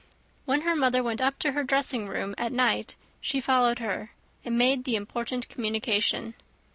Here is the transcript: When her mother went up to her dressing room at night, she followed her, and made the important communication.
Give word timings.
When 0.45 0.61
her 0.61 0.75
mother 0.75 1.03
went 1.03 1.21
up 1.21 1.37
to 1.37 1.51
her 1.51 1.63
dressing 1.63 2.07
room 2.07 2.33
at 2.35 2.51
night, 2.51 2.95
she 3.21 3.39
followed 3.39 3.77
her, 3.77 4.13
and 4.43 4.57
made 4.57 4.83
the 4.83 4.95
important 4.95 5.47
communication. 5.47 6.33